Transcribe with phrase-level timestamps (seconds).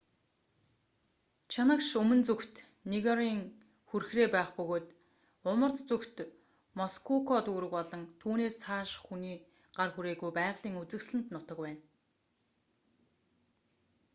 [1.51, 2.55] чанагш өмнө зүгт
[2.91, 3.39] ниагарын
[3.89, 4.87] хүрхрээ байх бөгөөд
[5.51, 6.15] умард зүгт
[6.79, 9.37] мускока дүүрэг болон түүнээс цааших хүний
[9.77, 11.81] гар хүрээгүй байгалийн үзэсгэлэнт нутаг байна